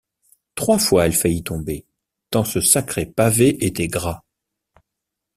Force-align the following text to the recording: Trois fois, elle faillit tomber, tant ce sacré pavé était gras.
Trois 0.55 0.79
fois, 0.79 1.05
elle 1.05 1.13
faillit 1.13 1.43
tomber, 1.43 1.85
tant 2.31 2.43
ce 2.43 2.59
sacré 2.59 3.05
pavé 3.05 3.63
était 3.63 3.87
gras. 3.87 4.23